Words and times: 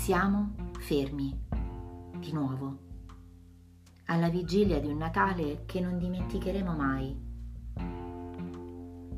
Siamo 0.00 0.54
fermi, 0.78 1.38
di 2.16 2.32
nuovo, 2.32 2.78
alla 4.06 4.30
vigilia 4.30 4.80
di 4.80 4.86
un 4.86 4.96
Natale 4.96 5.64
che 5.66 5.78
non 5.78 5.98
dimenticheremo 5.98 6.72
mai. 6.72 7.14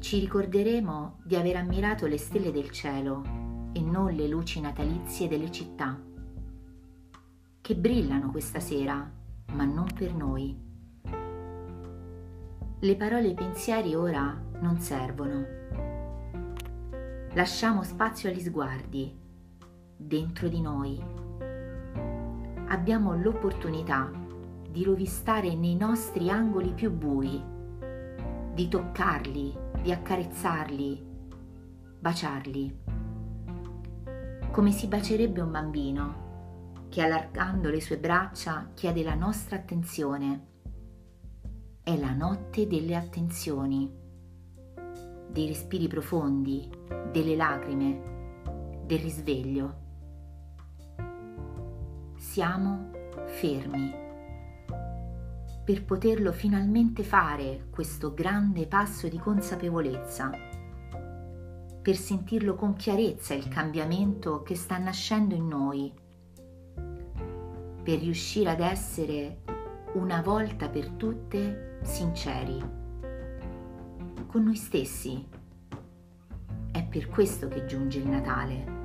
Ci 0.01 0.19
ricorderemo 0.19 1.21
di 1.23 1.37
aver 1.37 1.55
ammirato 1.55 2.09
le 2.09 2.19
stelle 2.19 2.51
del 2.51 2.71
cielo 2.73 3.23
e 3.73 3.81
non 3.81 4.13
le 4.13 4.27
luci 4.27 4.61
natalizie 4.61 5.29
delle 5.29 5.53
città, 5.53 5.97
che 7.61 7.77
brillano 7.77 8.33
questa 8.33 8.59
sera, 8.59 9.09
ma 9.53 9.65
non 9.65 9.87
per 9.95 10.13
noi. 10.13 10.61
Le 12.81 12.97
parole 12.97 13.29
e 13.29 13.31
i 13.31 13.35
pensieri 13.35 13.95
ora 13.95 14.37
non 14.59 14.81
servono. 14.81 15.47
Lasciamo 17.35 17.85
spazio 17.85 18.29
agli 18.29 18.41
sguardi 18.41 19.22
dentro 20.03 20.49
di 20.49 20.61
noi. 20.61 21.01
Abbiamo 22.69 23.15
l'opportunità 23.15 24.11
di 24.71 24.85
rovistare 24.85 25.55
nei 25.55 25.77
nostri 25.77 26.31
angoli 26.31 26.73
più 26.73 26.91
bui, 26.91 27.43
di 28.55 28.69
toccarli, 28.69 29.55
di 29.83 29.93
accarezzarli, 29.93 31.07
baciarli, 31.99 32.81
come 34.51 34.71
si 34.71 34.87
bacerebbe 34.87 35.41
un 35.41 35.51
bambino 35.51 36.31
che 36.89 37.03
allargando 37.03 37.71
le 37.71 37.81
sue 37.81 37.99
braccia 37.99 38.71
chiede 38.75 39.03
la 39.03 39.15
nostra 39.15 39.57
attenzione. 39.57 40.47
È 41.83 41.97
la 41.97 42.13
notte 42.13 42.67
delle 42.67 42.95
attenzioni, 42.95 43.91
dei 45.31 45.47
respiri 45.47 45.89
profondi, 45.89 46.71
delle 47.11 47.35
lacrime, 47.35 48.83
del 48.85 48.99
risveglio 48.99 49.82
siamo 52.33 52.89
fermi 53.27 53.93
per 55.63 55.85
poterlo 55.85 56.33
finalmente 56.33 57.03
fare 57.03 57.67
questo 57.69 58.15
grande 58.15 58.67
passo 58.67 59.07
di 59.07 59.19
consapevolezza, 59.19 60.31
per 61.83 61.95
sentirlo 61.95 62.55
con 62.55 62.73
chiarezza 62.73 63.35
il 63.35 63.49
cambiamento 63.49 64.43
che 64.43 64.55
sta 64.55 64.79
nascendo 64.79 65.35
in 65.35 65.47
noi, 65.47 65.93
per 67.83 67.99
riuscire 67.99 68.49
ad 68.49 68.61
essere 68.61 69.43
una 69.93 70.23
volta 70.23 70.71
per 70.71 70.89
tutte 70.89 71.81
sinceri 71.83 72.59
con 74.27 74.43
noi 74.43 74.57
stessi. 74.57 75.23
È 76.71 76.83
per 76.83 77.09
questo 77.09 77.49
che 77.49 77.67
giunge 77.67 77.99
il 77.99 78.09
Natale 78.09 78.82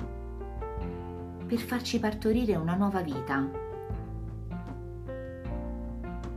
per 1.48 1.58
farci 1.58 1.98
partorire 1.98 2.56
una 2.56 2.74
nuova 2.74 3.00
vita. 3.00 3.50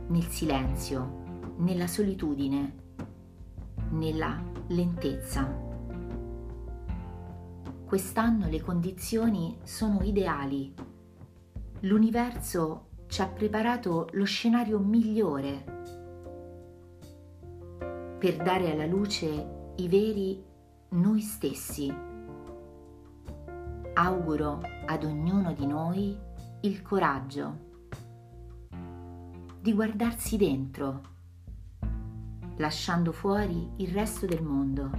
Nel 0.08 0.24
silenzio, 0.24 1.52
nella 1.58 1.86
solitudine, 1.86 2.74
nella 3.90 4.42
lentezza. 4.68 5.46
Quest'anno 7.84 8.48
le 8.48 8.62
condizioni 8.62 9.58
sono 9.64 10.00
ideali. 10.02 10.72
L'universo 11.80 12.86
ci 13.06 13.20
ha 13.20 13.28
preparato 13.28 14.08
lo 14.12 14.24
scenario 14.24 14.78
migliore 14.78 15.72
per 18.18 18.36
dare 18.36 18.70
alla 18.70 18.86
luce 18.86 19.72
i 19.76 19.88
veri 19.88 20.40
noi 20.90 21.20
stessi 21.20 21.92
auguro 23.94 24.60
ad 24.86 25.04
ognuno 25.04 25.52
di 25.52 25.66
noi 25.66 26.16
il 26.62 26.82
coraggio 26.82 27.70
di 29.60 29.72
guardarsi 29.72 30.36
dentro, 30.36 31.00
lasciando 32.56 33.12
fuori 33.12 33.70
il 33.76 33.88
resto 33.88 34.26
del 34.26 34.42
mondo 34.42 34.90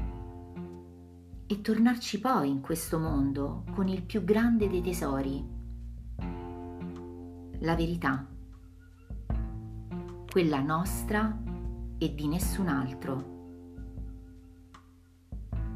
e 1.46 1.62
tornarci 1.62 2.20
poi 2.20 2.50
in 2.50 2.62
questo 2.62 2.98
mondo 2.98 3.66
con 3.74 3.88
il 3.88 4.04
più 4.04 4.24
grande 4.24 4.70
dei 4.70 4.82
tesori, 4.82 5.46
la 7.60 7.76
verità, 7.76 8.26
quella 10.32 10.62
nostra 10.62 11.38
e 11.98 12.16
di 12.16 12.28
nessun 12.28 12.68
altro. 12.68 13.43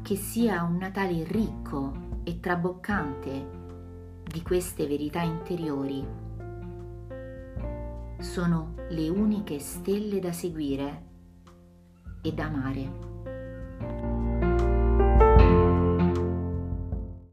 Che 0.08 0.16
sia 0.16 0.62
un 0.62 0.78
Natale 0.78 1.22
ricco 1.22 2.22
e 2.24 2.40
traboccante 2.40 4.22
di 4.24 4.40
queste 4.40 4.86
verità 4.86 5.20
interiori. 5.20 6.02
Sono 8.18 8.72
le 8.88 9.08
uniche 9.10 9.58
stelle 9.58 10.18
da 10.18 10.32
seguire 10.32 11.04
e 12.22 12.32
da 12.32 12.46
amare. 12.46 13.07